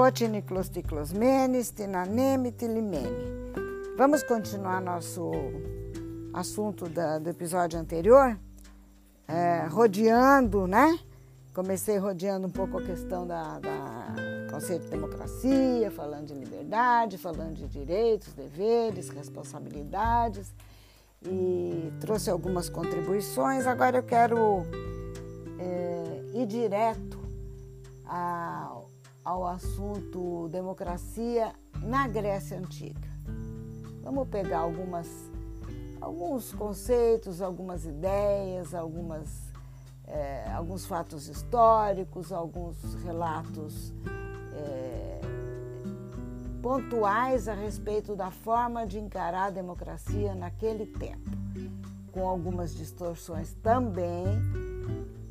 Cotiniclosticlosmenes, 0.00 1.72
tinaneme, 1.72 2.52
tilimene. 2.52 3.52
Vamos 3.98 4.22
continuar 4.22 4.80
nosso 4.80 5.30
assunto 6.32 6.88
da, 6.88 7.18
do 7.18 7.28
episódio 7.28 7.78
anterior, 7.78 8.34
é, 9.28 9.66
rodeando, 9.66 10.66
né? 10.66 10.98
Comecei 11.52 11.98
rodeando 11.98 12.46
um 12.46 12.50
pouco 12.50 12.78
a 12.78 12.82
questão 12.82 13.26
da, 13.26 13.58
da 13.58 14.14
conceito 14.50 14.84
de 14.84 14.88
democracia, 14.88 15.90
falando 15.90 16.28
de 16.28 16.34
liberdade, 16.34 17.18
falando 17.18 17.56
de 17.56 17.68
direitos, 17.68 18.32
deveres, 18.32 19.10
responsabilidades 19.10 20.50
e 21.22 21.92
trouxe 22.00 22.30
algumas 22.30 22.70
contribuições. 22.70 23.66
Agora 23.66 23.98
eu 23.98 24.02
quero 24.02 24.62
é, 25.58 26.38
ir 26.38 26.46
direto 26.46 27.20
ao, 28.06 28.89
ao 29.30 29.46
assunto 29.46 30.48
democracia 30.48 31.54
na 31.80 32.08
Grécia 32.08 32.58
Antiga. 32.58 33.08
Vamos 34.02 34.26
pegar 34.28 34.58
algumas, 34.58 35.06
alguns 36.00 36.52
conceitos, 36.52 37.40
algumas 37.40 37.84
ideias, 37.84 38.74
algumas, 38.74 39.52
é, 40.04 40.50
alguns 40.52 40.84
fatos 40.84 41.28
históricos, 41.28 42.32
alguns 42.32 42.76
relatos 43.04 43.94
é, 44.52 45.20
pontuais 46.60 47.46
a 47.46 47.54
respeito 47.54 48.16
da 48.16 48.32
forma 48.32 48.84
de 48.84 48.98
encarar 48.98 49.46
a 49.46 49.50
democracia 49.50 50.34
naquele 50.34 50.86
tempo, 50.86 51.30
com 52.10 52.28
algumas 52.28 52.74
distorções 52.74 53.54
também, 53.62 54.26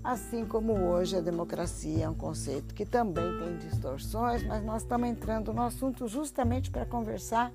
assim 0.03 0.45
como 0.45 0.73
hoje 0.73 1.17
a 1.17 1.21
democracia 1.21 2.05
é 2.05 2.09
um 2.09 2.13
conceito 2.13 2.73
que 2.73 2.85
também 2.85 3.25
tem 3.39 3.57
distorções, 3.57 4.43
mas 4.43 4.63
nós 4.63 4.81
estamos 4.81 5.07
entrando 5.07 5.53
no 5.53 5.61
assunto 5.61 6.07
justamente 6.07 6.71
para 6.71 6.85
conversar 6.85 7.51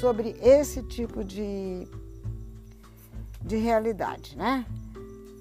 sobre 0.00 0.36
esse 0.40 0.82
tipo 0.82 1.24
de, 1.24 1.86
de 3.42 3.56
realidade, 3.56 4.36
né? 4.36 4.64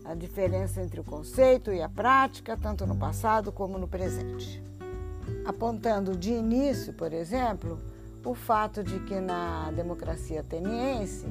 A 0.05 0.15
diferença 0.15 0.81
entre 0.81 0.99
o 0.99 1.03
conceito 1.03 1.71
e 1.71 1.81
a 1.81 1.89
prática, 1.89 2.57
tanto 2.57 2.87
no 2.87 2.95
passado 2.95 3.51
como 3.51 3.77
no 3.77 3.87
presente 3.87 4.69
apontando 5.45 6.15
de 6.15 6.31
início, 6.31 6.93
por 6.93 7.13
exemplo, 7.13 7.79
o 8.23 8.35
fato 8.35 8.83
de 8.83 8.99
que 8.99 9.19
na 9.19 9.71
democracia 9.71 10.41
ateniense, 10.41 11.27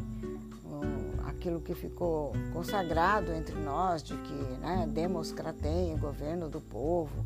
aquilo 1.39 1.61
que 1.61 1.73
ficou 1.73 2.33
consagrado 2.53 3.33
entre 3.33 3.55
nós, 3.55 4.03
de 4.03 4.15
que 4.17 4.35
né, 4.61 4.89
Demos 4.93 5.31
cratem, 5.31 5.95
o 5.95 5.99
governo 5.99 6.49
do 6.49 6.61
povo, 6.61 7.25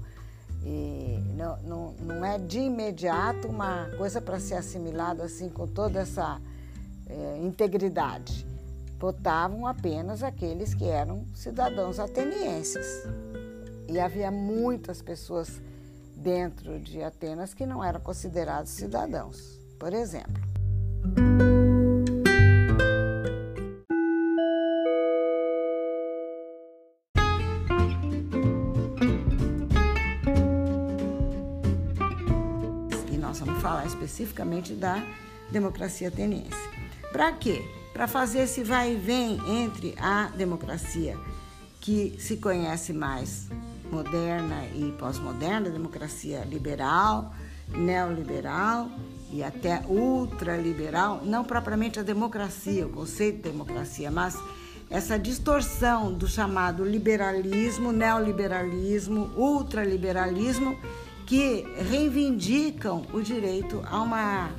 e 0.62 1.18
não, 1.34 1.56
não, 1.62 1.92
não 1.94 2.24
é 2.24 2.38
de 2.38 2.60
imediato 2.60 3.48
uma 3.48 3.88
coisa 3.96 4.20
para 4.20 4.38
ser 4.38 4.54
assimilada 4.54 5.24
assim 5.24 5.48
com 5.48 5.66
toda 5.66 6.00
essa 6.00 6.40
é, 7.08 7.38
integridade. 7.42 8.46
Votavam 8.98 9.66
apenas 9.66 10.22
aqueles 10.22 10.74
que 10.74 10.84
eram 10.84 11.24
cidadãos 11.34 11.98
atenienses. 11.98 13.04
E 13.88 13.98
havia 13.98 14.30
muitas 14.30 15.02
pessoas 15.02 15.60
dentro 16.14 16.78
de 16.78 17.02
Atenas 17.02 17.52
que 17.52 17.66
não 17.66 17.82
eram 17.82 17.98
considerados 17.98 18.70
cidadãos, 18.70 19.58
por 19.80 19.92
exemplo. 19.92 20.40
Especificamente 34.12 34.74
da 34.74 35.02
democracia 35.50 36.08
ateniense. 36.08 36.50
Para 37.10 37.32
quê? 37.32 37.64
Para 37.92 38.06
fazer 38.06 38.40
esse 38.40 38.62
vai 38.62 38.92
e 38.92 38.96
vem 38.96 39.40
entre 39.48 39.94
a 39.98 40.28
democracia 40.36 41.18
que 41.80 42.16
se 42.18 42.36
conhece 42.36 42.92
mais 42.92 43.48
moderna 43.90 44.64
e 44.74 44.92
pós-moderna, 44.98 45.68
democracia 45.68 46.44
liberal, 46.44 47.34
neoliberal 47.68 48.88
e 49.30 49.42
até 49.42 49.82
ultraliberal, 49.88 51.22
não 51.24 51.44
propriamente 51.44 51.98
a 51.98 52.02
democracia, 52.02 52.86
o 52.86 52.90
conceito 52.90 53.36
de 53.36 53.50
democracia, 53.50 54.10
mas 54.10 54.38
essa 54.88 55.18
distorção 55.18 56.12
do 56.12 56.28
chamado 56.28 56.84
liberalismo, 56.84 57.92
neoliberalismo, 57.92 59.30
ultraliberalismo, 59.36 60.78
que 61.26 61.64
reivindicam 61.90 63.06
o 63.12 63.20
direito 63.20 63.82
a 63.86 64.00
uma, 64.02 64.50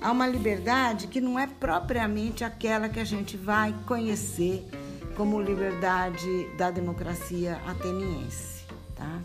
a 0.00 0.10
uma 0.10 0.26
liberdade 0.26 1.06
que 1.06 1.20
não 1.20 1.38
é 1.38 1.46
propriamente 1.46 2.44
aquela 2.44 2.88
que 2.88 3.00
a 3.00 3.04
gente 3.04 3.36
vai 3.36 3.74
conhecer 3.86 4.68
como 5.16 5.40
liberdade 5.40 6.48
da 6.56 6.70
democracia 6.70 7.60
ateniense. 7.66 8.64
Tá? 8.96 9.20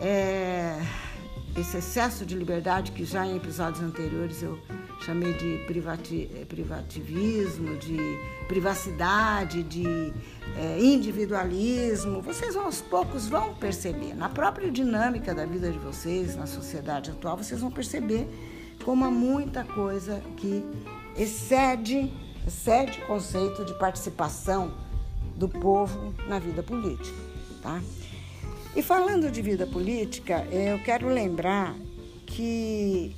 É, 0.00 0.80
esse 1.56 1.78
excesso 1.78 2.24
de 2.24 2.36
liberdade 2.36 2.92
que 2.92 3.04
já 3.04 3.26
em 3.26 3.36
episódios 3.36 3.82
anteriores 3.82 4.42
eu 4.42 4.58
chamei 5.00 5.32
de 5.32 5.64
privati, 5.66 6.28
privativismo, 6.48 7.76
de 7.76 7.96
privacidade, 8.46 9.62
de 9.62 10.12
é, 10.56 10.78
individualismo, 10.78 12.20
vocês 12.20 12.56
aos 12.56 12.80
poucos 12.80 13.28
vão 13.28 13.54
perceber. 13.54 14.14
Na 14.14 14.28
própria 14.28 14.70
dinâmica 14.70 15.34
da 15.34 15.46
vida 15.46 15.70
de 15.70 15.78
vocês, 15.78 16.36
na 16.36 16.46
sociedade 16.46 17.10
atual, 17.10 17.36
vocês 17.36 17.60
vão 17.60 17.70
perceber 17.70 18.28
como 18.84 19.04
há 19.04 19.10
muita 19.10 19.64
coisa 19.64 20.22
que 20.36 20.64
excede 21.16 22.10
excede 22.46 22.98
o 23.02 23.06
conceito 23.06 23.64
de 23.64 23.74
participação 23.74 24.72
do 25.36 25.48
povo 25.48 26.14
na 26.26 26.38
vida 26.38 26.62
política. 26.62 27.16
Tá? 27.62 27.80
E 28.74 28.82
falando 28.82 29.30
de 29.30 29.42
vida 29.42 29.66
política, 29.66 30.46
eu 30.50 30.78
quero 30.80 31.08
lembrar 31.08 31.74
que, 32.26 33.14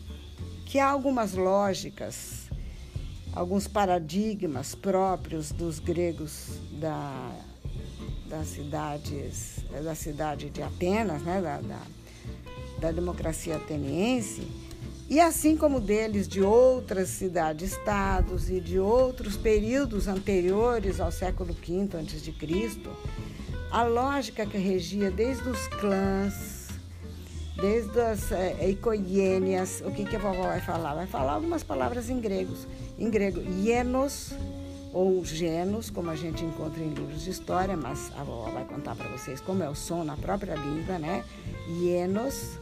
que 0.73 0.79
há 0.79 0.89
algumas 0.89 1.35
lógicas, 1.35 2.49
alguns 3.35 3.69
paradigmas 3.69 4.75
próprios 4.75 5.53
dos 5.53 5.79
gregos 5.79 6.49
da, 6.81 7.31
das 8.27 8.47
cidades, 8.47 9.57
da 9.85 9.95
cidade 9.95 10.49
de 10.49 10.63
Atenas, 10.63 11.21
né, 11.25 11.43
da, 11.43 11.61
da, 11.61 11.83
da 12.81 12.91
democracia 12.91 13.57
ateniense, 13.57 14.51
e 15.11 15.21
assim 15.21 15.59
como 15.59 15.79
deles 15.79 16.27
de 16.27 16.41
outras 16.41 17.11
cidades-estados 17.11 18.49
e 18.49 18.59
de 18.59 18.79
outros 18.79 19.37
períodos 19.37 20.09
anteriores 20.09 21.01
ao 21.01 21.13
século 21.13 21.53
V 21.53 21.99
a.C., 21.99 22.81
a 23.71 23.83
lógica 23.83 24.47
que 24.47 24.57
regia 24.57 25.11
desde 25.11 25.47
os 25.51 25.67
clãs, 25.69 26.52
desde 27.63 28.01
as 28.01 28.33
é, 28.33 28.57
o 29.85 29.91
que, 29.93 30.05
que 30.05 30.17
a 30.17 30.19
vovó 30.19 30.49
vai 30.49 30.61
falar? 30.61 30.95
Vai 30.95 31.07
falar 31.07 31.35
algumas 31.35 31.63
palavras 31.63 32.11
em 32.11 32.21
grego. 32.21 32.53
Em 32.99 33.09
grego, 33.09 33.41
hienos 33.41 34.33
ou 34.93 35.25
genos, 35.25 35.89
como 35.89 36.11
a 36.11 36.17
gente 36.17 36.45
encontra 36.45 36.83
em 36.83 36.93
livros 36.93 37.23
de 37.23 37.31
história, 37.31 37.77
mas 37.77 38.11
a 38.19 38.25
vovó 38.25 38.51
vai 38.51 38.65
contar 38.65 38.97
para 38.97 39.09
vocês 39.11 39.41
como 39.41 39.63
é 39.63 39.69
o 39.69 39.77
som 39.77 40.03
na 40.03 40.17
própria 40.17 40.57
língua, 40.57 40.99
né? 40.99 41.25
Hienos 41.69 42.59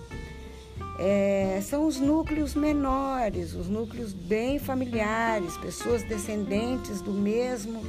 é, 0.99 1.61
são 1.63 1.87
os 1.87 1.99
núcleos 1.99 2.55
menores, 2.55 3.55
os 3.55 3.69
núcleos 3.71 4.13
bem 4.13 4.59
familiares, 4.59 5.57
pessoas 5.57 6.03
descendentes 6.03 7.01
do 7.01 7.13
mesmo 7.13 7.83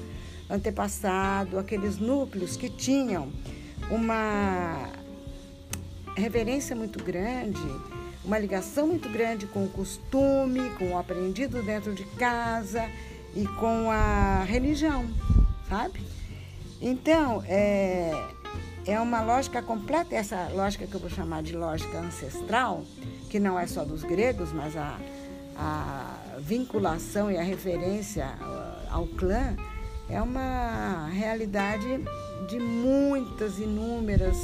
antepassado, 0.50 1.60
aqueles 1.60 1.98
núcleos 1.98 2.56
que 2.56 2.70
tinham 2.70 3.30
uma 3.90 5.01
reverência 6.16 6.76
muito 6.76 7.04
grande, 7.04 7.62
uma 8.24 8.38
ligação 8.38 8.88
muito 8.88 9.10
grande 9.10 9.46
com 9.48 9.66
o 9.66 9.70
costume, 9.70 10.70
com 10.78 10.92
o 10.92 10.98
aprendido 10.98 11.62
dentro 11.64 11.94
de 11.94 12.04
casa 12.04 12.88
e 13.36 13.46
com 13.60 13.90
a 13.90 14.44
religião, 14.44 15.06
sabe? 15.68 16.02
Então, 16.82 17.44
é, 17.48 18.12
é 18.86 19.00
uma 19.00 19.22
lógica 19.22 19.62
completa, 19.62 20.16
essa 20.16 20.50
lógica 20.54 20.86
que 20.86 20.94
eu 20.94 21.00
vou 21.00 21.10
chamar 21.10 21.44
de 21.44 21.56
lógica 21.56 22.00
ancestral, 22.00 22.84
que 23.30 23.40
não 23.40 23.60
é 23.60 23.68
só 23.68 23.86
dos 23.86 24.04
gregos, 24.04 24.52
mas 24.52 24.76
a, 24.76 24.98
a 25.56 26.18
vinculação 26.40 27.32
e 27.32 27.38
a 27.38 27.44
referência 27.44 28.28
ao 28.90 29.08
clã, 29.08 29.56
é 30.10 30.22
uma 30.22 31.08
realidade 31.08 32.04
de 32.50 32.60
muitas, 32.60 33.58
inúmeras, 33.60 34.36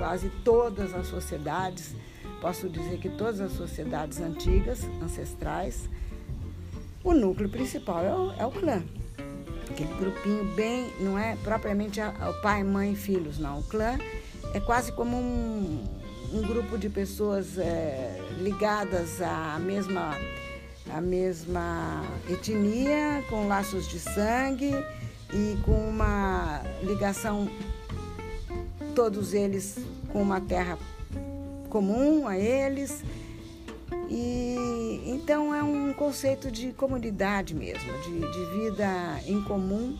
quase 0.00 0.30
todas 0.42 0.94
as 0.94 1.08
sociedades. 1.08 1.94
Posso 2.40 2.70
dizer 2.70 2.98
que 2.98 3.10
todas 3.10 3.38
as 3.38 3.52
sociedades 3.52 4.18
antigas, 4.18 4.88
ancestrais, 5.02 5.90
o 7.04 7.12
núcleo 7.12 7.50
principal 7.50 8.02
é 8.02 8.14
o, 8.14 8.32
é 8.32 8.46
o 8.46 8.50
clã 8.50 8.82
aquele 9.70 9.94
grupinho 9.94 10.44
bem, 10.54 10.92
não 11.00 11.18
é 11.18 11.36
propriamente 11.44 12.00
o 12.00 12.42
pai, 12.42 12.64
mãe, 12.64 12.94
filhos, 12.94 13.38
não. 13.38 13.60
O 13.60 13.62
clã 13.62 13.98
é 14.52 14.60
quase 14.60 14.90
como 14.92 15.16
um, 15.16 15.84
um 16.32 16.42
grupo 16.42 16.76
de 16.76 16.88
pessoas 16.88 17.56
é, 17.56 18.20
ligadas 18.38 19.22
à 19.22 19.58
mesma, 19.60 20.16
à 20.92 21.00
mesma 21.00 22.02
etnia, 22.28 23.24
com 23.28 23.46
laços 23.46 23.88
de 23.88 23.98
sangue 24.00 24.72
e 25.32 25.56
com 25.64 25.88
uma 25.88 26.62
ligação, 26.82 27.48
todos 29.00 29.32
eles 29.32 29.78
com 30.12 30.20
uma 30.20 30.42
terra 30.42 30.78
comum 31.70 32.28
a 32.28 32.38
eles. 32.38 33.02
E 34.10 35.02
então 35.06 35.54
é 35.54 35.62
um 35.62 35.90
conceito 35.94 36.50
de 36.50 36.72
comunidade 36.74 37.54
mesmo, 37.54 37.90
de, 38.02 38.20
de 38.20 38.60
vida 38.60 39.18
em 39.26 39.42
comum 39.44 39.96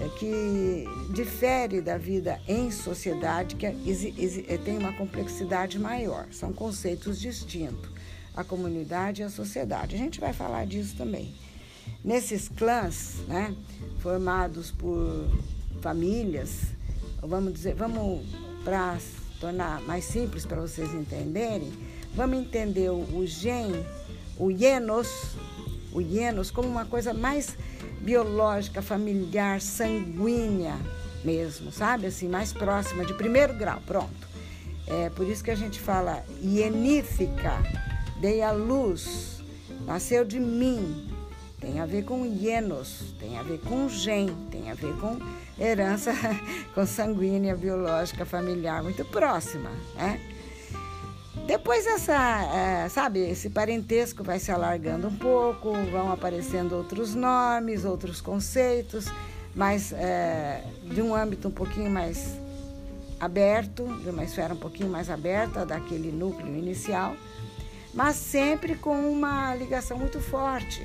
é, 0.00 0.08
que 0.18 0.84
difere 1.14 1.80
da 1.80 1.96
vida 1.96 2.40
em 2.48 2.68
sociedade, 2.72 3.54
que 3.54 3.64
é, 3.64 3.76
é, 4.48 4.58
tem 4.58 4.76
uma 4.76 4.92
complexidade 4.94 5.78
maior. 5.78 6.26
São 6.32 6.52
conceitos 6.52 7.20
distintos, 7.20 7.88
a 8.34 8.42
comunidade 8.42 9.22
e 9.22 9.24
a 9.24 9.30
sociedade. 9.30 9.94
A 9.94 9.98
gente 9.98 10.18
vai 10.18 10.32
falar 10.32 10.66
disso 10.66 10.96
também. 10.96 11.32
Nesses 12.04 12.48
clãs, 12.48 13.18
né, 13.28 13.54
formados 14.00 14.72
por 14.72 15.30
famílias, 15.80 16.74
vamos 17.22 17.52
dizer, 17.52 17.74
vamos 17.74 18.24
para 18.64 18.98
tornar 19.40 19.80
mais 19.82 20.04
simples 20.04 20.44
para 20.46 20.60
vocês 20.60 20.92
entenderem, 20.94 21.72
vamos 22.14 22.38
entender 22.38 22.90
o, 22.90 23.24
gen, 23.26 23.84
o 24.38 24.50
hienos, 24.50 25.36
o 25.92 26.00
hienos 26.00 26.50
como 26.50 26.68
uma 26.68 26.84
coisa 26.84 27.12
mais 27.12 27.56
biológica, 28.00 28.80
familiar, 28.82 29.60
sanguínea 29.60 30.76
mesmo, 31.24 31.72
sabe? 31.72 32.06
Assim, 32.06 32.28
mais 32.28 32.52
próxima, 32.52 33.04
de 33.04 33.14
primeiro 33.14 33.54
grau, 33.54 33.80
pronto. 33.86 34.26
É 34.86 35.10
por 35.10 35.26
isso 35.26 35.42
que 35.42 35.50
a 35.50 35.56
gente 35.56 35.80
fala 35.80 36.24
hienífica, 36.40 37.58
dei 38.20 38.40
a 38.40 38.52
luz, 38.52 39.42
nasceu 39.84 40.24
de 40.24 40.38
mim. 40.38 41.15
Tem 41.60 41.80
a 41.80 41.86
ver 41.86 42.04
com 42.04 42.26
hienos, 42.26 43.14
tem 43.18 43.38
a 43.38 43.42
ver 43.42 43.58
com 43.60 43.88
gen, 43.88 44.28
tem 44.50 44.70
a 44.70 44.74
ver 44.74 44.94
com 44.98 45.18
herança 45.58 46.12
com 46.74 46.84
sanguínea, 46.84 47.56
biológica, 47.56 48.26
familiar, 48.26 48.82
muito 48.82 49.04
próxima, 49.06 49.70
né? 49.94 50.20
Depois 51.46 51.86
essa, 51.86 52.42
é, 52.52 52.88
sabe, 52.88 53.20
esse 53.20 53.48
parentesco 53.48 54.22
vai 54.22 54.38
se 54.38 54.50
alargando 54.50 55.08
um 55.08 55.16
pouco, 55.16 55.72
vão 55.90 56.12
aparecendo 56.12 56.74
outros 56.74 57.14
nomes, 57.14 57.84
outros 57.84 58.20
conceitos, 58.20 59.06
mas 59.54 59.92
é, 59.92 60.62
de 60.82 61.00
um 61.00 61.14
âmbito 61.14 61.48
um 61.48 61.52
pouquinho 61.52 61.90
mais 61.90 62.36
aberto, 63.18 63.86
de 64.02 64.10
uma 64.10 64.24
esfera 64.24 64.52
um 64.52 64.58
pouquinho 64.58 64.90
mais 64.90 65.08
aberta 65.08 65.64
daquele 65.64 66.12
núcleo 66.12 66.54
inicial, 66.54 67.16
mas 67.94 68.16
sempre 68.16 68.74
com 68.74 69.10
uma 69.10 69.54
ligação 69.54 69.96
muito 69.96 70.20
forte 70.20 70.84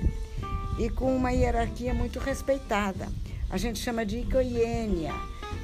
e 0.78 0.90
com 0.90 1.16
uma 1.16 1.32
hierarquia 1.32 1.94
muito 1.94 2.20
respeitada. 2.20 3.08
A 3.50 3.58
gente 3.58 3.80
chama 3.80 4.06
de 4.06 4.20
icoiênia, 4.20 5.14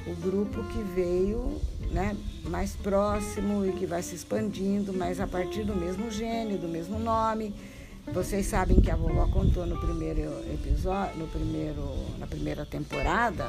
o 0.05 0.15
grupo 0.15 0.63
que 0.65 0.81
veio 0.95 1.59
né, 1.91 2.15
mais 2.45 2.75
próximo 2.75 3.65
e 3.65 3.71
que 3.71 3.85
vai 3.85 4.03
se 4.03 4.15
expandindo, 4.15 4.93
mas 4.93 5.19
a 5.19 5.27
partir 5.27 5.63
do 5.63 5.75
mesmo 5.75 6.11
gênio, 6.11 6.57
do 6.57 6.67
mesmo 6.67 6.99
nome. 6.99 7.53
Vocês 8.13 8.45
sabem 8.45 8.79
que 8.79 8.89
a 8.89 8.95
vovó 8.95 9.27
contou 9.27 9.65
no 9.65 9.77
primeiro 9.79 10.21
episódio, 10.53 11.17
no 11.17 11.27
primeiro, 11.27 11.83
na 12.17 12.25
primeira 12.25 12.65
temporada, 12.65 13.45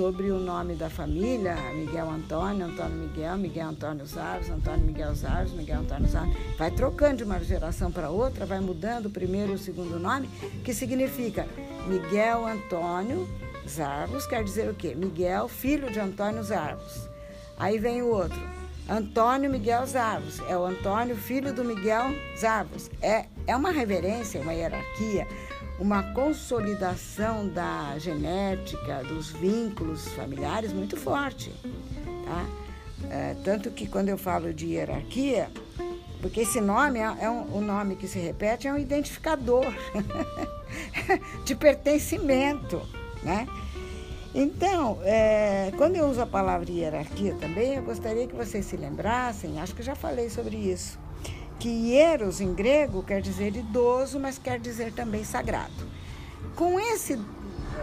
sobre 0.00 0.30
o 0.30 0.38
nome 0.38 0.76
da 0.76 0.88
família, 0.88 1.54
Miguel 1.74 2.08
Antônio, 2.08 2.64
Antônio 2.64 2.96
Miguel, 2.96 3.36
Miguel 3.36 3.68
Antônio 3.68 4.06
Zaros, 4.06 4.48
Antônio 4.48 4.86
Miguel 4.86 5.14
Zaros, 5.14 5.52
Miguel 5.52 5.80
Antônio 5.80 6.08
Zaros. 6.08 6.34
Vai 6.56 6.70
trocando 6.70 7.18
de 7.18 7.24
uma 7.24 7.38
geração 7.38 7.92
para 7.92 8.08
outra, 8.08 8.46
vai 8.46 8.60
mudando 8.60 9.06
o 9.06 9.10
primeiro 9.10 9.52
e 9.52 9.54
o 9.56 9.58
segundo 9.58 9.98
nome, 9.98 10.26
que 10.64 10.72
significa 10.72 11.46
Miguel 11.86 12.46
Antônio 12.46 13.28
Zaros, 13.68 14.26
quer 14.26 14.42
dizer 14.42 14.70
o 14.70 14.74
quê? 14.74 14.94
Miguel, 14.94 15.48
filho 15.48 15.90
de 15.90 16.00
Antônio 16.00 16.42
Zaros. 16.42 17.06
Aí 17.58 17.78
vem 17.78 18.00
o 18.00 18.08
outro, 18.08 18.40
Antônio 18.88 19.50
Miguel 19.50 19.86
Zavos. 19.86 20.40
É 20.48 20.56
o 20.56 20.64
Antônio, 20.64 21.14
filho 21.14 21.52
do 21.52 21.62
Miguel 21.62 22.06
Zavos. 22.38 22.90
É, 23.02 23.26
é 23.46 23.54
uma 23.54 23.70
reverência, 23.70 24.40
uma 24.40 24.54
hierarquia, 24.54 25.28
uma 25.80 26.02
consolidação 26.12 27.48
da 27.48 27.98
genética, 27.98 29.02
dos 29.02 29.30
vínculos 29.30 30.06
familiares 30.08 30.72
muito 30.74 30.96
forte. 30.96 31.50
Tá? 32.26 32.46
É, 33.10 33.34
tanto 33.42 33.70
que 33.70 33.88
quando 33.88 34.10
eu 34.10 34.18
falo 34.18 34.52
de 34.52 34.66
hierarquia, 34.66 35.50
porque 36.20 36.40
esse 36.40 36.60
nome 36.60 36.98
é, 36.98 37.24
é 37.24 37.30
um, 37.30 37.56
o 37.56 37.60
nome 37.62 37.96
que 37.96 38.06
se 38.06 38.18
repete, 38.18 38.68
é 38.68 38.72
um 38.72 38.78
identificador 38.78 39.64
de 41.44 41.54
pertencimento, 41.54 42.82
né? 43.22 43.48
Então, 44.34 44.98
é, 45.02 45.72
quando 45.76 45.96
eu 45.96 46.06
uso 46.06 46.20
a 46.20 46.26
palavra 46.26 46.70
hierarquia 46.70 47.34
também, 47.40 47.74
eu 47.74 47.82
gostaria 47.82 48.28
que 48.28 48.34
vocês 48.34 48.64
se 48.66 48.76
lembrassem, 48.76 49.58
acho 49.58 49.74
que 49.74 49.82
já 49.82 49.96
falei 49.96 50.30
sobre 50.30 50.56
isso, 50.56 50.98
que 51.60 51.68
hieros 51.68 52.40
em 52.40 52.54
grego 52.54 53.02
quer 53.02 53.20
dizer 53.20 53.54
idoso, 53.54 54.18
mas 54.18 54.38
quer 54.38 54.58
dizer 54.58 54.92
também 54.92 55.22
sagrado. 55.22 55.86
Com, 56.56 56.80
esse, 56.80 57.20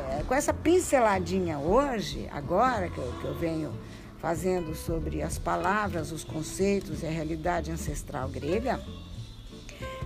é, 0.10 0.24
com 0.28 0.34
essa 0.34 0.52
pinceladinha 0.52 1.60
hoje, 1.60 2.28
agora 2.32 2.90
que 2.90 2.98
eu, 2.98 3.14
que 3.22 3.26
eu 3.26 3.36
venho 3.36 3.72
fazendo 4.18 4.74
sobre 4.74 5.22
as 5.22 5.38
palavras, 5.38 6.12
os 6.12 6.24
conceitos 6.24 7.04
e 7.04 7.06
a 7.06 7.12
realidade 7.12 7.72
ancestral 7.72 8.28
grega, 8.28 8.82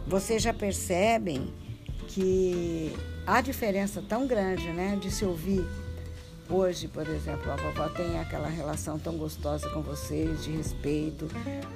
vocês 0.06 0.44
já 0.44 0.54
percebem 0.54 1.54
que 2.10 2.94
há 3.26 3.40
diferença 3.40 4.04
tão 4.08 4.28
grande 4.28 4.68
né, 4.68 4.98
de 5.00 5.10
se 5.10 5.24
ouvir 5.24 5.66
Hoje, 6.52 6.90
por 6.90 7.08
exemplo, 7.08 7.50
a 7.50 7.56
vovó 7.56 7.88
tem 7.88 8.20
aquela 8.20 8.50
relação 8.50 9.00
tão 9.00 9.16
gostosa 9.16 9.70
com 9.70 9.82
vocês, 9.82 10.44
de 10.44 10.52
respeito, 10.52 11.30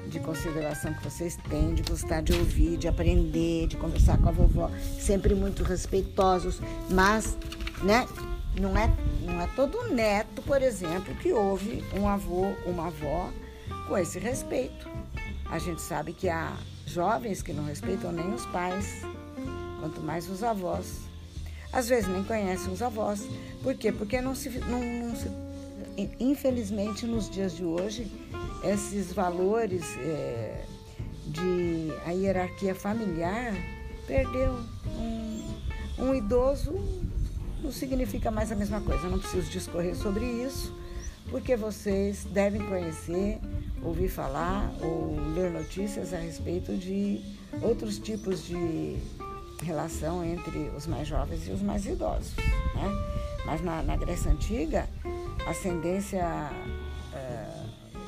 de 0.09 0.19
consideração 0.19 0.93
que 0.93 1.01
vocês 1.01 1.37
têm, 1.49 1.73
de 1.73 1.81
gostar 1.81 2.21
de 2.21 2.33
ouvir, 2.33 2.75
de 2.75 2.85
aprender, 2.85 3.67
de 3.67 3.77
conversar 3.77 4.17
com 4.17 4.27
a 4.27 4.33
vovó, 4.33 4.69
sempre 4.99 5.33
muito 5.33 5.63
respeitosos, 5.63 6.59
mas, 6.89 7.37
né, 7.83 8.05
não 8.59 8.77
é, 8.77 8.93
não 9.21 9.39
é 9.39 9.47
todo 9.55 9.93
neto, 9.93 10.41
por 10.41 10.61
exemplo, 10.61 11.15
que 11.15 11.31
ouve 11.31 11.81
um 11.97 12.05
avô, 12.05 12.53
uma 12.65 12.87
avó 12.87 13.31
com 13.87 13.97
esse 13.97 14.19
respeito. 14.19 14.89
A 15.45 15.57
gente 15.57 15.81
sabe 15.81 16.11
que 16.11 16.27
há 16.27 16.51
jovens 16.85 17.41
que 17.41 17.53
não 17.53 17.63
respeitam 17.63 18.11
nem 18.11 18.33
os 18.33 18.45
pais, 18.47 19.03
quanto 19.79 20.01
mais 20.01 20.29
os 20.29 20.43
avós. 20.43 21.04
Às 21.75 21.89
vezes 21.89 22.07
nem 22.07 22.23
conhecem 22.23 22.71
os 22.71 22.81
avós. 22.81 23.27
Por 23.61 23.75
quê? 23.75 23.91
Porque 23.91 24.21
não 24.21 24.33
se, 24.33 24.49
não, 24.59 24.81
não 24.81 25.15
se 25.15 25.29
infelizmente 26.19 27.05
nos 27.05 27.29
dias 27.29 27.55
de 27.55 27.63
hoje 27.63 28.11
esses 28.63 29.13
valores 29.13 29.83
é, 29.99 30.65
de 31.27 31.91
a 32.05 32.11
hierarquia 32.11 32.75
familiar 32.75 33.53
perdeu 34.05 34.59
um, 34.97 35.43
um 35.99 36.15
idoso 36.15 36.73
não 37.65 37.71
significa 37.71 38.29
mais 38.29 38.51
a 38.51 38.55
mesma 38.55 38.79
coisa. 38.79 39.07
não 39.09 39.19
preciso 39.19 39.49
discorrer 39.49 39.95
sobre 39.95 40.23
isso, 40.25 40.73
porque 41.29 41.55
vocês 41.55 42.25
devem 42.25 42.61
conhecer, 42.67 43.39
ouvir 43.81 44.07
falar 44.07 44.71
ou 44.81 45.15
ler 45.33 45.51
notícias 45.51 46.13
a 46.13 46.17
respeito 46.17 46.77
de 46.77 47.21
outros 47.61 47.97
tipos 47.97 48.45
de 48.45 48.97
relação 49.61 50.23
entre 50.23 50.71
os 50.75 50.87
mais 50.87 51.07
jovens 51.07 51.47
e 51.47 51.51
os 51.51 51.61
mais 51.61 51.85
idosos. 51.85 52.35
Né? 52.35 52.91
Mas 53.45 53.61
na, 53.61 53.81
na 53.83 53.95
Grécia 53.95 54.31
Antiga, 54.31 54.87
a 55.45 55.51
ascendência, 55.51 56.51
é, 57.13 57.47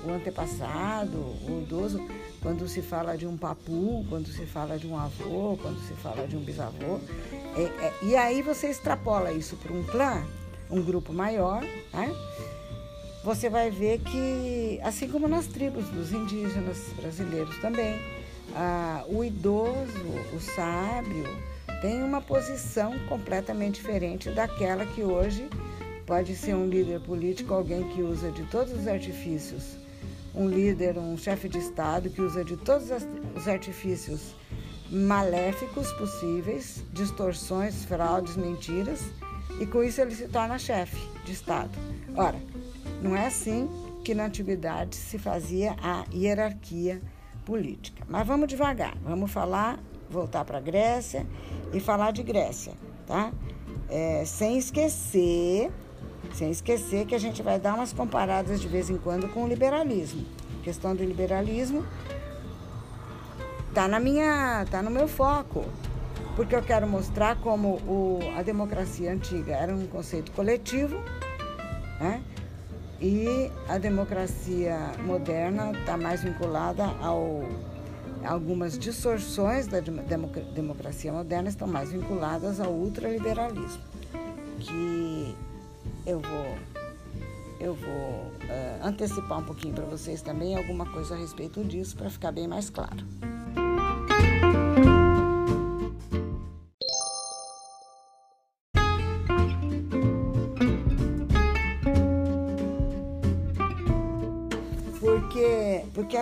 o 0.05 0.11
antepassado, 0.11 1.17
o 1.17 1.61
idoso, 1.63 2.01
quando 2.41 2.67
se 2.67 2.81
fala 2.81 3.17
de 3.17 3.27
um 3.27 3.37
papu, 3.37 4.05
quando 4.09 4.27
se 4.27 4.45
fala 4.45 4.77
de 4.77 4.87
um 4.87 4.97
avô, 4.97 5.57
quando 5.61 5.79
se 5.87 5.93
fala 5.93 6.27
de 6.27 6.35
um 6.35 6.39
bisavô, 6.39 6.99
é, 7.55 7.61
é, 7.61 7.93
e 8.03 8.15
aí 8.15 8.41
você 8.41 8.67
extrapola 8.67 9.31
isso 9.31 9.55
para 9.57 9.73
um 9.73 9.83
clã, 9.83 10.23
um 10.69 10.81
grupo 10.81 11.13
maior, 11.13 11.61
né? 11.93 12.15
você 13.23 13.49
vai 13.49 13.69
ver 13.69 13.99
que, 13.99 14.79
assim 14.83 15.09
como 15.09 15.27
nas 15.27 15.47
tribos 15.47 15.87
dos 15.89 16.11
indígenas 16.13 16.77
brasileiros 16.95 17.57
também, 17.57 17.99
ah, 18.59 19.05
o 19.07 19.23
idoso, 19.23 20.07
o 20.33 20.39
sábio, 20.39 21.25
tem 21.79 22.01
uma 22.01 22.19
posição 22.19 22.97
completamente 23.07 23.75
diferente 23.75 24.31
daquela 24.31 24.83
que 24.83 25.03
hoje 25.03 25.47
pode 26.07 26.35
ser 26.35 26.55
um 26.55 26.67
líder 26.67 26.99
político, 27.01 27.53
alguém 27.53 27.87
que 27.89 28.01
usa 28.01 28.31
de 28.31 28.43
todos 28.45 28.73
os 28.73 28.87
artifícios, 28.87 29.77
um 30.33 30.49
líder, 30.49 30.97
um 30.97 31.15
chefe 31.15 31.47
de 31.47 31.59
Estado 31.59 32.09
que 32.09 32.19
usa 32.19 32.43
de 32.43 32.57
todos 32.57 32.87
os 33.35 33.47
artifícios 33.47 34.33
maléficos 34.89 35.91
possíveis, 35.93 36.83
distorções, 36.91 37.85
fraudes, 37.85 38.35
mentiras, 38.35 39.01
e 39.59 39.67
com 39.67 39.83
isso 39.83 40.01
ele 40.01 40.15
se 40.15 40.27
torna 40.29 40.57
chefe 40.57 40.97
de 41.25 41.31
Estado. 41.31 41.77
Ora, 42.15 42.39
não 43.03 43.15
é 43.15 43.27
assim 43.27 43.69
que 44.03 44.15
na 44.15 44.25
antiguidade 44.25 44.95
se 44.95 45.19
fazia 45.19 45.75
a 45.79 46.05
hierarquia 46.11 46.99
política. 47.47 48.03
Mas 48.09 48.27
vamos 48.27 48.49
devagar, 48.49 48.93
vamos 49.01 49.31
falar, 49.31 49.79
voltar 50.09 50.43
para 50.43 50.57
a 50.57 50.61
Grécia 50.61 51.25
e 51.73 51.79
falar 51.79 52.11
de 52.11 52.21
Grécia, 52.21 52.73
tá? 53.07 53.31
É, 53.89 54.25
sem 54.25 54.57
esquecer, 54.57 55.71
sem 56.33 56.51
esquecer 56.51 57.05
que 57.05 57.15
a 57.15 57.17
gente 57.17 57.41
vai 57.41 57.57
dar 57.57 57.75
umas 57.75 57.93
comparadas 57.93 58.59
de 58.59 58.67
vez 58.67 58.89
em 58.89 58.97
quando 58.97 59.29
com 59.33 59.45
o 59.45 59.47
liberalismo. 59.47 60.25
A 60.59 60.63
questão 60.65 60.93
do 60.93 61.05
liberalismo 61.05 61.85
tá 63.73 63.87
na 63.87 63.97
minha, 63.97 64.65
tá 64.69 64.81
no 64.81 64.91
meu 64.91 65.07
foco, 65.07 65.63
porque 66.35 66.53
eu 66.53 66.61
quero 66.61 66.85
mostrar 66.85 67.37
como 67.37 67.75
o, 67.87 68.19
a 68.37 68.43
democracia 68.43 69.09
antiga 69.09 69.53
era 69.53 69.73
um 69.73 69.87
conceito 69.87 70.33
coletivo, 70.33 70.97
né? 71.97 72.21
E 72.99 73.51
a 73.69 73.77
democracia 73.77 74.77
moderna 75.05 75.71
está 75.71 75.95
mais 75.95 76.23
vinculada 76.23 76.85
ao 77.01 77.43
algumas 78.25 78.77
distorções 78.77 79.67
da 79.67 79.79
democracia 79.79 81.13
moderna 81.13 81.49
estão 81.49 81.67
mais 81.67 81.91
vinculadas 81.91 82.59
ao 82.59 82.71
ultraliberalismo, 82.71 83.81
que 84.59 85.35
eu 86.05 86.19
vou 86.19 86.57
eu 87.59 87.73
vou 87.73 87.89
uh, 87.89 88.83
antecipar 88.85 89.39
um 89.39 89.43
pouquinho 89.43 89.73
para 89.73 89.85
vocês 89.85 90.21
também 90.21 90.55
alguma 90.55 90.85
coisa 90.91 91.15
a 91.15 91.17
respeito 91.17 91.63
disso 91.63 91.95
para 91.95 92.09
ficar 92.09 92.31
bem 92.31 92.47
mais 92.47 92.69
claro. 92.69 93.03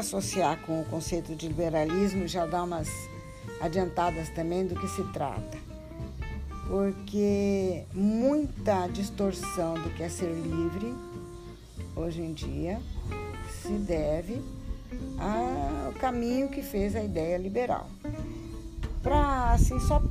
Associar 0.06 0.62
com 0.62 0.82
o 0.82 0.86
conceito 0.86 1.36
de 1.36 1.48
liberalismo 1.48 2.28
já 2.28 2.46
dá 2.46 2.64
umas 2.64 2.88
adiantadas 3.60 4.30
também 4.30 4.66
do 4.68 4.76
que 4.76 4.88
se 4.88 5.04
trata. 5.06 5.58
Porque 6.68 7.84
muita 7.92 8.88
distorção 8.88 9.74
do 9.74 9.90
que 9.96 10.04
é 10.04 10.10
ser 10.10 10.32
livre 10.32 10.94
hoje 11.96 12.22
em 12.22 12.34
dia 12.34 12.80
se 13.62 13.74
deve 13.74 14.42
ao 15.18 15.92
caminho 15.94 16.50
que 16.50 16.62
fez 16.62 16.96
a 16.96 17.04
ideia 17.04 17.38
liberal. 17.38 17.90
Para 19.02 19.54
assim 19.54 19.80
só 19.80 20.02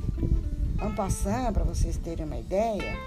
ampassando, 0.81 1.53
para 1.53 1.63
vocês 1.63 1.95
terem 1.97 2.25
uma 2.25 2.37
ideia, 2.37 2.97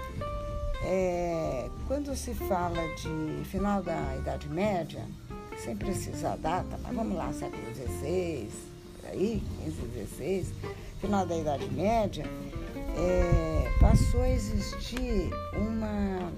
é, 0.83 1.69
quando 1.87 2.15
se 2.15 2.33
fala 2.33 2.81
de 2.95 3.43
final 3.45 3.83
da 3.83 4.15
Idade 4.17 4.47
Média, 4.49 5.03
sem 5.63 5.75
precisar 5.75 6.37
data, 6.37 6.79
mas 6.81 6.95
vamos 6.95 7.15
lá, 7.17 7.31
século 7.33 7.61
XVI, 7.75 8.49
por 8.99 9.09
aí, 9.09 9.41
XV, 9.65 10.05
XVI, 10.05 10.47
final 11.01 11.25
da 11.25 11.37
Idade 11.37 11.69
Média, 11.71 12.25
é, 12.97 13.79
passou 13.79 14.21
a 14.21 14.29
existir 14.29 15.29
uma, 15.53 16.31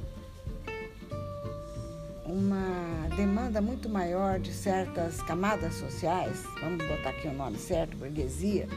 uma 2.25 3.15
demanda 3.15 3.61
muito 3.61 3.87
maior 3.89 4.39
de 4.39 4.51
certas 4.51 5.21
camadas 5.23 5.75
sociais, 5.75 6.43
vamos 6.59 6.85
botar 6.87 7.09
aqui 7.09 7.27
o 7.27 7.33
nome 7.33 7.57
certo, 7.57 7.97
burguesia, 7.97 8.67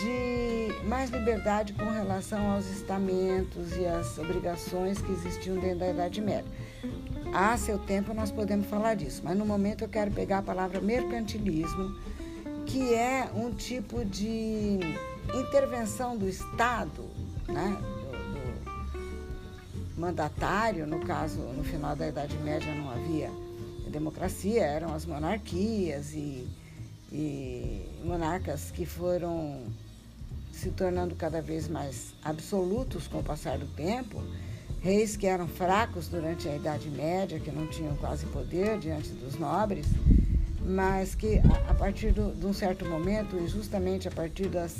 de 0.00 0.86
mais 0.86 1.10
liberdade 1.10 1.72
com 1.74 1.84
relação 1.84 2.52
aos 2.52 2.66
estamentos 2.66 3.76
e 3.76 3.86
às 3.86 4.18
obrigações 4.18 5.00
que 5.00 5.12
existiam 5.12 5.58
dentro 5.58 5.80
da 5.80 5.90
Idade 5.90 6.20
Média. 6.20 6.50
A 7.34 7.56
seu 7.56 7.78
tempo 7.78 8.14
nós 8.14 8.30
podemos 8.30 8.66
falar 8.66 8.94
disso, 8.94 9.22
mas 9.24 9.36
no 9.36 9.44
momento 9.44 9.82
eu 9.82 9.88
quero 9.88 10.10
pegar 10.10 10.38
a 10.38 10.42
palavra 10.42 10.80
mercantilismo, 10.80 11.94
que 12.66 12.94
é 12.94 13.30
um 13.34 13.52
tipo 13.52 14.04
de 14.04 14.80
intervenção 15.34 16.16
do 16.16 16.28
Estado, 16.28 17.04
né, 17.46 17.76
do, 17.80 19.94
do 19.94 20.00
mandatário, 20.00 20.86
no 20.86 21.00
caso, 21.00 21.38
no 21.38 21.62
final 21.62 21.94
da 21.94 22.08
Idade 22.08 22.36
Média 22.38 22.74
não 22.74 22.90
havia 22.90 23.30
democracia, 23.90 24.62
eram 24.62 24.94
as 24.94 25.04
monarquias 25.04 26.14
e, 26.14 26.48
e 27.12 28.00
monarcas 28.04 28.70
que 28.70 28.86
foram 28.86 29.66
se 30.60 30.70
tornando 30.70 31.14
cada 31.14 31.40
vez 31.40 31.68
mais 31.68 32.14
absolutos 32.22 33.08
com 33.08 33.18
o 33.18 33.22
passar 33.22 33.58
do 33.58 33.66
tempo 33.66 34.22
reis 34.80 35.16
que 35.16 35.26
eram 35.26 35.46
fracos 35.46 36.08
durante 36.08 36.48
a 36.48 36.56
Idade 36.56 36.88
Média, 36.88 37.38
que 37.38 37.50
não 37.50 37.66
tinham 37.66 37.94
quase 37.96 38.26
poder 38.26 38.78
diante 38.78 39.10
dos 39.10 39.38
nobres, 39.38 39.86
mas 40.64 41.14
que 41.14 41.40
a, 41.68 41.74
partir 41.74 42.12
do, 42.12 42.34
de 42.34 42.46
um 42.46 42.52
certo 42.52 42.84
momento, 42.86 43.36
e 43.36 43.46
justamente 43.46 44.08
a 44.08 44.10
partir 44.10 44.48
das, 44.48 44.76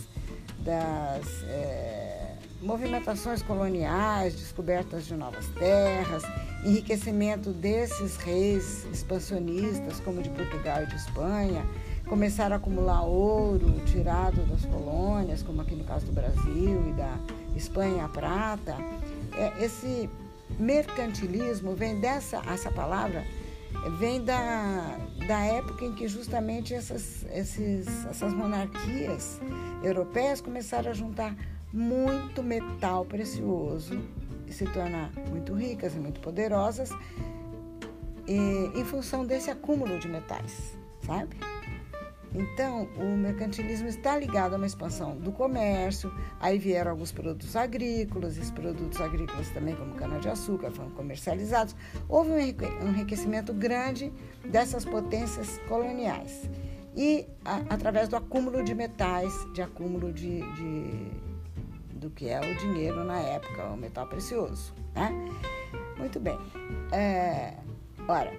das 0.60 1.42
é, 1.44 2.34
movimentações 2.62 3.42
coloniais, 3.42 4.34
descobertas 4.34 5.06
de 5.06 5.14
novas 5.14 5.46
terras, 5.58 6.22
enriquecimento 6.64 7.50
desses 7.52 8.16
reis 8.16 8.86
expansionistas, 8.92 10.00
como 10.00 10.22
de 10.22 10.30
Portugal 10.30 10.82
e 10.82 10.86
de 10.86 10.96
Espanha, 10.96 11.66
começaram 12.10 12.56
a 12.56 12.58
acumular 12.58 13.04
ouro 13.04 13.80
tirado 13.86 14.44
das 14.46 14.64
colônias, 14.66 15.44
como 15.44 15.62
aqui 15.62 15.76
no 15.76 15.84
caso 15.84 16.06
do 16.06 16.12
Brasil 16.12 16.88
e 16.88 16.92
da 16.92 17.16
Espanha 17.54 18.04
a 18.04 18.08
prata 18.08 18.76
é, 19.32 19.64
esse 19.64 20.10
mercantilismo 20.58 21.76
vem 21.76 22.00
dessa 22.00 22.42
essa 22.52 22.68
palavra 22.72 23.24
vem 24.00 24.24
da, 24.24 24.98
da 25.28 25.38
época 25.38 25.84
em 25.84 25.94
que 25.94 26.08
justamente 26.08 26.74
essas, 26.74 27.24
esses, 27.32 27.86
essas 28.06 28.34
monarquias 28.34 29.40
europeias 29.80 30.40
começaram 30.40 30.90
a 30.90 30.94
juntar 30.94 31.36
muito 31.72 32.42
metal 32.42 33.04
precioso 33.04 33.96
e 34.48 34.52
se 34.52 34.64
tornar 34.64 35.12
muito 35.30 35.54
ricas 35.54 35.94
e 35.94 35.98
muito 36.00 36.18
poderosas 36.18 36.90
e, 38.26 38.72
em 38.74 38.84
função 38.84 39.24
desse 39.24 39.48
acúmulo 39.48 39.96
de 40.00 40.08
metais, 40.08 40.76
sabe? 41.06 41.36
Então, 42.34 42.88
o 42.96 43.16
mercantilismo 43.16 43.88
está 43.88 44.16
ligado 44.16 44.54
a 44.54 44.56
uma 44.56 44.66
expansão 44.66 45.16
do 45.16 45.32
comércio, 45.32 46.12
aí 46.38 46.58
vieram 46.58 46.92
alguns 46.92 47.10
produtos 47.10 47.56
agrícolas, 47.56 48.36
esses 48.36 48.52
produtos 48.52 49.00
agrícolas 49.00 49.48
também, 49.50 49.74
como 49.74 49.94
cana-de-açúcar, 49.94 50.70
foram 50.70 50.90
comercializados. 50.90 51.74
Houve 52.08 52.30
um 52.30 52.38
enriquecimento 52.38 53.52
grande 53.52 54.12
dessas 54.44 54.84
potências 54.84 55.58
coloniais. 55.68 56.48
E 56.96 57.26
a, 57.44 57.56
através 57.70 58.08
do 58.08 58.16
acúmulo 58.16 58.62
de 58.62 58.74
metais, 58.74 59.32
de 59.52 59.62
acúmulo 59.62 60.12
de, 60.12 60.40
de, 60.54 61.10
do 61.96 62.10
que 62.10 62.28
é 62.28 62.40
o 62.40 62.58
dinheiro 62.58 63.04
na 63.04 63.18
época, 63.18 63.64
o 63.66 63.76
metal 63.76 64.06
precioso. 64.06 64.72
Né? 64.94 65.12
Muito 65.98 66.18
bem. 66.18 66.38
É, 66.92 67.54
Ora, 68.10 68.32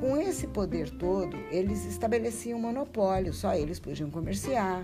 com 0.00 0.16
esse 0.16 0.48
poder 0.48 0.90
todo, 0.90 1.36
eles 1.52 1.84
estabeleciam 1.84 2.58
um 2.58 2.62
monopólio, 2.62 3.32
só 3.32 3.54
eles 3.54 3.78
podiam 3.78 4.10
comerciar, 4.10 4.82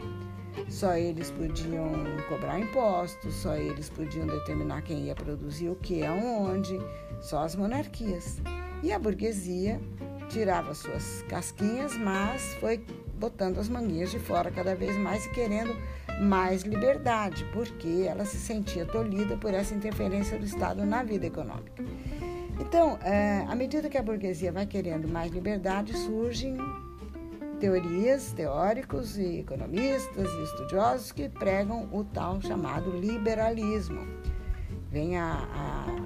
só 0.69 0.95
eles 0.95 1.29
podiam 1.33 1.91
cobrar 2.29 2.61
impostos, 2.61 3.35
só 3.35 3.57
eles 3.57 3.91
podiam 3.91 4.29
determinar 4.29 4.83
quem 4.83 5.07
ia 5.07 5.15
produzir 5.17 5.71
o 5.71 5.75
que, 5.75 6.07
aonde, 6.07 6.79
só 7.21 7.41
as 7.43 7.57
monarquias. 7.57 8.41
E 8.81 8.93
a 8.93 8.99
burguesia 9.01 9.81
tirava 10.29 10.73
suas 10.73 11.23
casquinhas, 11.29 11.97
mas 11.97 12.55
foi 12.61 12.79
botando 13.19 13.59
as 13.59 13.69
manguinhas 13.69 14.13
de 14.13 14.21
fora 14.21 14.53
cada 14.53 14.77
vez 14.77 14.97
mais 14.97 15.27
e 15.27 15.31
querendo 15.31 15.75
mais 16.21 16.63
liberdade, 16.63 17.45
porque 17.53 18.07
ela 18.09 18.25
se 18.25 18.37
sentia 18.37 18.87
tolhida 18.87 19.37
por 19.37 19.53
essa 19.53 19.75
interferência 19.75 20.39
do 20.39 20.45
Estado 20.45 20.87
na 20.87 21.03
vida 21.03 21.27
econômica. 21.27 21.83
Então, 22.61 22.99
é, 23.03 23.45
à 23.49 23.55
medida 23.55 23.89
que 23.89 23.97
a 23.97 24.03
burguesia 24.03 24.53
vai 24.53 24.67
querendo 24.67 25.07
mais 25.09 25.31
liberdade, 25.31 25.97
surgem 25.97 26.57
teorias, 27.61 28.33
teóricos 28.33 29.19
e 29.19 29.41
economistas 29.41 30.33
e 30.33 30.43
estudiosos 30.43 31.13
que 31.13 31.29
pregam 31.29 31.89
o 31.93 32.05
tal 32.05 32.41
chamado 32.41 32.91
liberalismo. 32.91 34.07
Vem 34.91 35.19
a, 35.19 35.25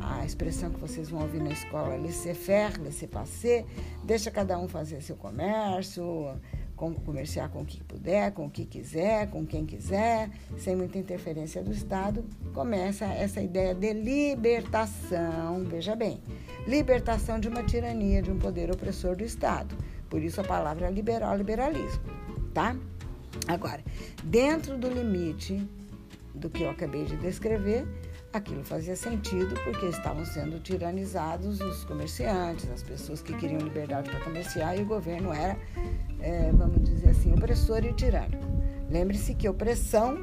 a, 0.01 0.21
a 0.21 0.27
expressão 0.27 0.71
que 0.71 0.81
vocês 0.81 1.09
vão 1.09 1.23
ouvir 1.23 1.41
na 1.41 1.51
escola, 1.51 1.97
laissez-faire, 1.97 2.81
laissez-passer, 2.81 3.65
deixa 4.03 4.31
cada 4.31 4.59
um 4.59 4.67
fazer 4.67 5.01
seu 5.03 5.15
comércio, 5.15 6.37
com, 6.83 6.93
comerciar 6.93 7.49
com 7.49 7.63
o 7.63 7.65
que 7.65 7.83
puder, 7.85 8.33
com 8.33 8.47
o 8.47 8.51
que 8.51 8.65
quiser, 8.65 9.31
com 9.31 9.47
quem 9.47 9.65
quiser, 9.65 10.29
sem 10.59 10.75
muita 10.75 10.99
interferência 10.99 11.63
do 11.63 11.71
Estado, 11.71 12.25
começa 12.53 13.05
essa 13.05 13.41
ideia 13.41 13.73
de 13.73 13.93
libertação, 13.93 15.63
veja 15.65 15.95
bem, 15.95 16.21
libertação 16.67 17.39
de 17.39 17.47
uma 17.47 17.63
tirania, 17.63 18.21
de 18.21 18.33
um 18.33 18.39
poder 18.39 18.69
opressor 18.69 19.15
do 19.15 19.23
Estado. 19.23 19.77
Por 20.11 20.21
isso 20.21 20.41
a 20.41 20.45
palavra 20.45 20.91
liberal, 20.91 21.37
liberalismo, 21.37 22.03
tá? 22.53 22.77
Agora, 23.47 23.83
dentro 24.25 24.77
do 24.77 24.89
limite 24.89 25.65
do 26.35 26.51
que 26.51 26.65
eu 26.65 26.71
acabei 26.71 27.05
de 27.05 27.17
descrever, 27.17 27.87
aquilo 28.33 28.65
fazia 28.65 28.97
sentido 28.97 29.55
porque 29.65 29.87
estavam 29.87 30.25
sendo 30.25 30.59
tiranizados 30.61 31.61
os 31.61 31.85
comerciantes, 31.85 32.69
as 32.71 32.83
pessoas 32.83 33.21
que 33.21 33.35
queriam 33.35 33.61
liberdade 33.61 34.11
para 34.11 34.21
comerciar 34.21 34.79
e 34.79 34.83
o 34.83 34.87
governo 34.87 35.33
era, 35.33 35.57
é, 36.21 36.51
vamos 36.53 36.83
dizer 36.83 37.11
assim, 37.11 37.33
opressor 37.33 37.85
e 37.85 37.93
tirânico. 37.93 38.43
Lembre-se 38.91 39.35
que 39.35 39.49
opressão 39.49 40.19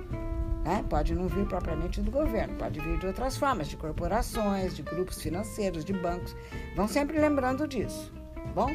né, 0.63 0.83
pode 0.89 1.13
não 1.13 1.27
vir 1.27 1.45
propriamente 1.45 2.01
do 2.01 2.11
governo, 2.11 2.55
pode 2.57 2.79
vir 2.79 2.97
de 2.99 3.07
outras 3.07 3.37
formas, 3.37 3.67
de 3.67 3.77
corporações, 3.77 4.75
de 4.75 4.81
grupos 4.81 5.21
financeiros, 5.21 5.85
de 5.85 5.93
bancos. 5.93 6.35
Vão 6.75 6.87
sempre 6.87 7.19
lembrando 7.19 7.67
disso. 7.67 8.13
Bom, 8.53 8.69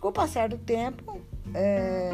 com 0.00 0.08
o 0.08 0.12
passar 0.12 0.48
do 0.48 0.58
tempo, 0.58 1.20
é, 1.54 2.10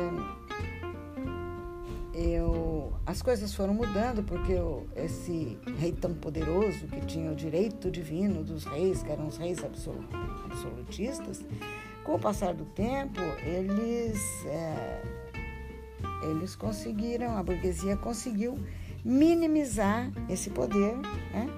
eu, 2.15 2.78
as 3.09 3.23
coisas 3.23 3.55
foram 3.55 3.73
mudando 3.73 4.23
porque 4.23 4.53
esse 4.95 5.57
rei 5.79 5.93
tão 5.93 6.13
poderoso 6.13 6.87
que 6.89 7.01
tinha 7.07 7.33
o 7.33 7.35
direito 7.35 7.91
divino 7.91 8.45
dos 8.45 8.65
reis, 8.67 9.03
que 9.03 9.11
eram 9.11 9.29
os 9.29 9.39
reis 9.39 9.61
absolutistas, 9.65 11.43
com 12.05 12.17
o 12.17 12.19
passar 12.19 12.53
do 12.53 12.67
tempo 12.67 13.19
eles 13.43 14.45
é, 14.45 15.03
eles 16.31 16.55
conseguiram, 16.55 17.35
a 17.39 17.43
burguesia 17.43 17.97
conseguiu 17.97 18.59
minimizar 19.03 20.13
esse 20.29 20.51
poder 20.51 20.95
né, 21.33 21.49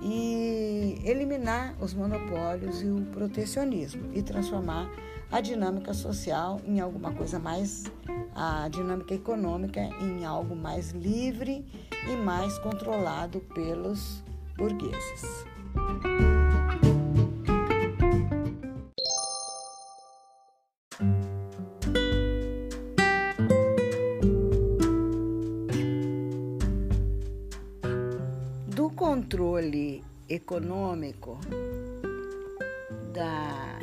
e 0.00 1.00
eliminar 1.04 1.76
os 1.80 1.94
monopólios 1.94 2.82
e 2.82 2.86
o 2.86 3.02
protecionismo 3.12 4.10
e 4.12 4.20
transformar 4.20 4.90
a 5.32 5.40
dinâmica 5.40 5.94
social 5.94 6.60
em 6.66 6.78
alguma 6.78 7.10
coisa 7.10 7.38
mais, 7.38 7.84
a 8.34 8.68
dinâmica 8.68 9.14
econômica 9.14 9.80
em 9.80 10.26
algo 10.26 10.54
mais 10.54 10.90
livre 10.90 11.64
e 12.06 12.16
mais 12.16 12.58
controlado 12.58 13.40
pelos 13.54 14.22
burgueses. 14.58 15.46
Do 28.66 28.90
controle 28.90 30.04
econômico 30.28 31.38
da 33.14 33.78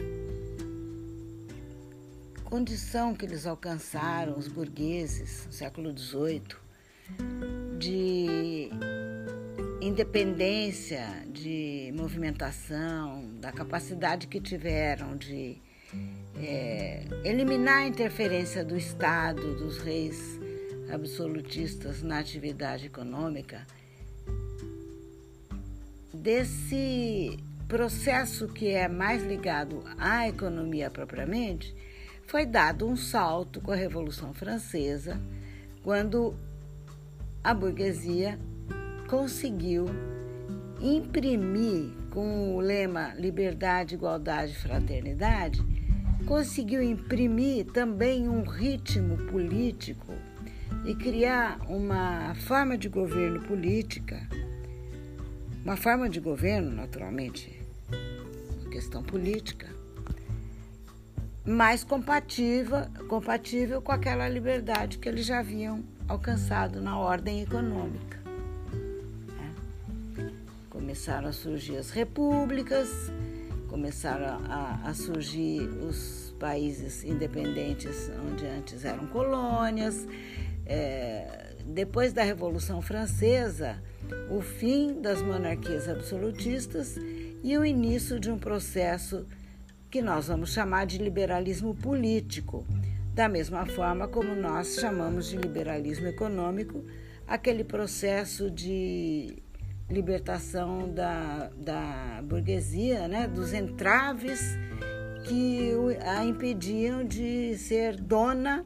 condição 2.49 3.13
que 3.13 3.25
eles 3.25 3.45
alcançaram, 3.45 4.35
os 4.35 4.47
burgueses, 4.47 5.45
no 5.45 5.53
século 5.53 5.95
XVIII, 5.95 6.41
de 7.77 8.69
independência, 9.79 11.05
de 11.31 11.93
movimentação, 11.95 13.23
da 13.39 13.51
capacidade 13.51 14.25
que 14.25 14.41
tiveram 14.41 15.15
de 15.15 15.61
é, 16.37 17.05
eliminar 17.23 17.83
a 17.83 17.87
interferência 17.87 18.65
do 18.65 18.75
Estado, 18.75 19.55
dos 19.55 19.77
reis 19.77 20.39
absolutistas 20.91 22.01
na 22.01 22.17
atividade 22.17 22.87
econômica, 22.87 23.65
desse 26.11 27.37
processo 27.67 28.47
que 28.47 28.69
é 28.69 28.87
mais 28.87 29.23
ligado 29.23 29.83
à 29.99 30.27
economia 30.27 30.89
propriamente, 30.89 31.75
foi 32.29 32.45
dado 32.45 32.87
um 32.87 32.95
salto 32.95 33.59
com 33.59 33.71
a 33.71 33.75
Revolução 33.75 34.35
Francesa, 34.35 35.19
quando 35.81 36.35
a 37.43 37.55
burguesia 37.55 38.37
conseguiu 39.09 39.87
imprimir, 40.79 41.89
com 42.11 42.55
o 42.55 42.59
lema 42.59 43.15
liberdade, 43.15 43.95
igualdade, 43.95 44.55
fraternidade, 44.55 45.59
conseguiu 46.27 46.83
imprimir 46.83 47.65
também 47.65 48.29
um 48.29 48.43
ritmo 48.43 49.17
político 49.25 50.13
e 50.85 50.93
criar 50.93 51.59
uma 51.67 52.35
forma 52.35 52.77
de 52.77 52.89
governo 52.89 53.41
política, 53.41 54.21
uma 55.63 55.75
forma 55.75 56.07
de 56.07 56.19
governo, 56.19 56.69
naturalmente, 56.69 57.59
uma 58.61 58.69
questão 58.69 59.01
política, 59.01 59.78
mais 61.49 61.83
compatível, 61.83 62.85
compatível 63.07 63.81
com 63.81 63.91
aquela 63.91 64.29
liberdade 64.29 64.99
que 64.99 65.09
eles 65.09 65.25
já 65.25 65.39
haviam 65.39 65.83
alcançado 66.07 66.79
na 66.79 66.99
ordem 66.99 67.41
econômica. 67.41 68.19
É. 70.19 70.29
Começaram 70.69 71.27
a 71.27 71.31
surgir 71.31 71.77
as 71.77 71.89
repúblicas, 71.89 73.11
começaram 73.67 74.45
a, 74.47 74.79
a 74.85 74.93
surgir 74.93 75.61
os 75.61 76.35
países 76.39 77.03
independentes 77.03 78.11
onde 78.29 78.45
antes 78.45 78.85
eram 78.85 79.07
colônias. 79.07 80.07
É, 80.67 81.55
depois 81.65 82.13
da 82.13 82.21
Revolução 82.21 82.79
Francesa, 82.79 83.81
o 84.29 84.39
fim 84.39 85.01
das 85.01 85.19
monarquias 85.19 85.89
absolutistas 85.89 86.95
e 87.43 87.57
o 87.57 87.65
início 87.65 88.19
de 88.19 88.29
um 88.29 88.37
processo 88.37 89.25
que 89.89 90.01
nós 90.01 90.27
vamos 90.27 90.53
chamar 90.53 90.85
de 90.85 90.97
liberalismo 90.97 91.73
político, 91.73 92.65
da 93.13 93.27
mesma 93.27 93.65
forma 93.65 94.07
como 94.07 94.35
nós 94.35 94.75
chamamos 94.75 95.27
de 95.27 95.37
liberalismo 95.37 96.07
econômico 96.07 96.83
aquele 97.27 97.63
processo 97.63 98.49
de 98.49 99.37
libertação 99.89 100.93
da, 100.93 101.49
da 101.55 102.21
burguesia, 102.23 103.07
né, 103.07 103.27
dos 103.27 103.53
entraves 103.53 104.57
que 105.27 105.71
a 106.01 106.23
impediam 106.23 107.03
de 107.03 107.57
ser 107.57 107.99
dona 107.99 108.65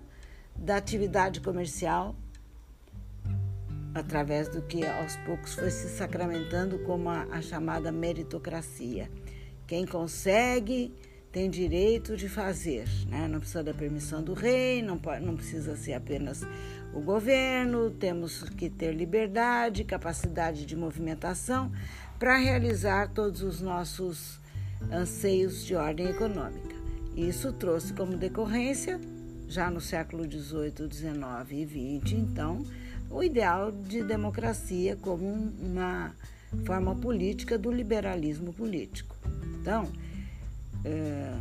da 0.55 0.75
atividade 0.75 1.39
comercial 1.41 2.15
através 3.93 4.49
do 4.49 4.62
que 4.62 4.86
aos 4.86 5.15
poucos 5.17 5.53
foi 5.53 5.69
se 5.69 5.88
sacramentando 5.89 6.79
como 6.79 7.09
a, 7.09 7.23
a 7.31 7.41
chamada 7.41 7.91
meritocracia. 7.91 9.09
Quem 9.67 9.86
consegue 9.86 10.93
tem 11.33 11.49
direito 11.49 12.15
de 12.15 12.29
fazer, 12.29 12.87
né? 13.09 13.27
não 13.27 13.39
precisa 13.39 13.63
da 13.63 13.73
permissão 13.73 14.21
do 14.21 14.33
rei, 14.33 14.83
não, 14.83 14.99
pode, 14.99 15.25
não 15.25 15.35
precisa 15.35 15.75
ser 15.75 15.93
apenas 15.93 16.45
o 16.93 17.01
governo, 17.01 17.89
temos 17.89 18.43
que 18.43 18.69
ter 18.69 18.93
liberdade, 18.93 19.83
capacidade 19.83 20.63
de 20.63 20.75
movimentação 20.75 21.71
para 22.19 22.37
realizar 22.37 23.09
todos 23.09 23.41
os 23.41 23.59
nossos 23.59 24.39
anseios 24.91 25.65
de 25.65 25.73
ordem 25.73 26.07
econômica. 26.07 26.75
Isso 27.17 27.51
trouxe 27.51 27.93
como 27.93 28.15
decorrência, 28.15 29.01
já 29.47 29.71
no 29.71 29.81
século 29.81 30.25
XVIII, 30.25 30.87
XIX 30.91 31.51
e 31.51 31.99
XX, 31.99 32.11
então, 32.11 32.63
o 33.09 33.23
ideal 33.23 33.71
de 33.71 34.03
democracia 34.03 34.95
como 34.95 35.25
uma 35.59 36.15
forma 36.63 36.95
política 36.95 37.57
do 37.57 37.71
liberalismo 37.71 38.53
político. 38.53 39.15
Então, 39.59 39.91
é, 40.85 41.33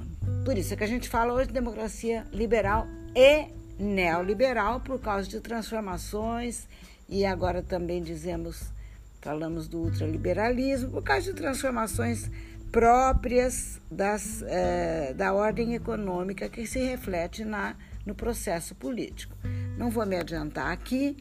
por 0.45 0.57
isso 0.57 0.75
é 0.75 0.77
que 0.77 0.85
a 0.85 0.89
gente 0.89 1.09
fala 1.09 1.33
hoje 1.33 1.49
de 1.49 1.55
democracia 1.55 2.25
liberal 2.33 2.87
e 3.15 3.47
neoliberal 3.79 4.81
por 4.81 5.01
causa 5.01 5.29
de 5.29 5.41
transformações 5.41 6.69
e 7.09 7.25
agora 7.25 7.63
também 7.63 8.03
dizemos, 8.03 8.73
falamos 9.21 9.69
do 9.69 9.81
ultraliberalismo 9.81 10.91
por 10.91 11.03
causa 11.03 11.33
de 11.33 11.35
transformações 11.35 12.31
próprias 12.71 13.81
das, 13.91 14.43
é, 14.47 15.13
da 15.13 15.35
ordem 15.35 15.75
econômica 15.75 16.49
que 16.49 16.67
se 16.67 16.79
reflete 16.79 17.45
na, 17.45 17.77
no 18.07 18.15
processo 18.15 18.75
político. 18.75 19.37
Não 19.77 19.91
vou 19.91 20.07
me 20.07 20.17
adiantar 20.17 20.73
aqui, 20.73 21.17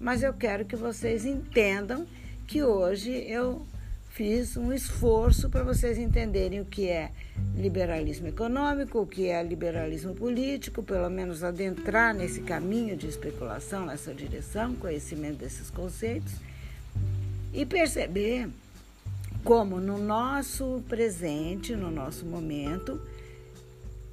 mas 0.00 0.22
eu 0.22 0.32
quero 0.32 0.64
que 0.64 0.76
vocês 0.76 1.24
entendam 1.26 2.06
que 2.46 2.62
hoje 2.62 3.10
eu 3.10 3.66
fiz 4.14 4.56
um 4.56 4.72
esforço 4.72 5.50
para 5.50 5.64
vocês 5.64 5.98
entenderem 5.98 6.60
o 6.60 6.64
que 6.64 6.88
é 6.88 7.10
liberalismo 7.56 8.28
econômico, 8.28 9.00
o 9.00 9.06
que 9.06 9.26
é 9.26 9.42
liberalismo 9.42 10.14
político, 10.14 10.84
pelo 10.84 11.10
menos 11.10 11.42
adentrar 11.42 12.14
nesse 12.14 12.40
caminho 12.42 12.96
de 12.96 13.08
especulação, 13.08 13.84
nessa 13.84 14.14
direção, 14.14 14.76
conhecimento 14.76 15.38
desses 15.38 15.68
conceitos 15.68 16.32
e 17.52 17.66
perceber 17.66 18.48
como 19.42 19.80
no 19.80 19.98
nosso 19.98 20.80
presente, 20.88 21.74
no 21.74 21.90
nosso 21.90 22.24
momento, 22.24 23.00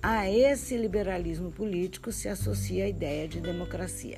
a 0.02 0.28
esse 0.28 0.76
liberalismo 0.78 1.52
político 1.52 2.12
se 2.12 2.28
associa 2.28 2.86
a 2.86 2.90
ideia 2.90 3.28
de 3.28 3.40
democracia. 3.40 4.18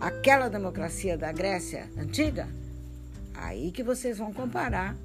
Aquela 0.00 0.48
democracia 0.48 1.16
da 1.16 1.30
Grécia 1.30 1.88
antiga 1.96 2.48
Aí 3.38 3.70
que 3.70 3.82
vocês 3.82 4.18
vão 4.18 4.32
comparar 4.32 4.96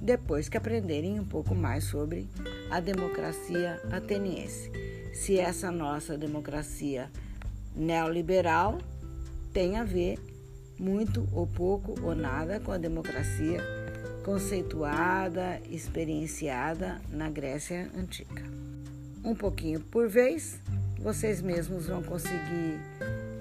depois 0.00 0.48
que 0.48 0.56
aprenderem 0.56 1.18
um 1.18 1.24
pouco 1.24 1.54
mais 1.54 1.84
sobre 1.84 2.28
a 2.70 2.80
democracia 2.80 3.80
ateniense. 3.90 4.70
Se 5.14 5.38
essa 5.38 5.70
nossa 5.70 6.18
democracia 6.18 7.10
neoliberal 7.74 8.78
tem 9.52 9.76
a 9.76 9.84
ver 9.84 10.18
muito 10.78 11.26
ou 11.32 11.46
pouco 11.46 11.94
ou 12.02 12.14
nada 12.14 12.60
com 12.60 12.72
a 12.72 12.78
democracia 12.78 13.60
conceituada, 14.24 15.60
experienciada 15.70 17.00
na 17.10 17.30
Grécia 17.30 17.90
Antiga. 17.96 18.42
Um 19.24 19.34
pouquinho 19.34 19.80
por 19.80 20.08
vez, 20.08 20.60
vocês 20.98 21.40
mesmos 21.40 21.86
vão 21.86 22.02
conseguir 22.02 22.80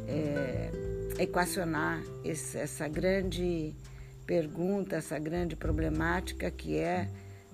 é, 0.07 0.69
equacionar 1.17 2.01
esse, 2.23 2.57
essa 2.57 2.87
grande 2.87 3.73
pergunta, 4.25 4.95
essa 4.97 5.17
grande 5.19 5.55
problemática 5.55 6.49
que 6.49 6.77
é 6.77 7.07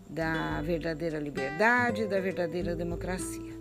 da 0.09 0.61
verdadeira 0.61 1.19
liberdade 1.19 2.07
da 2.07 2.19
verdadeira 2.19 2.75
democracia. 2.75 3.51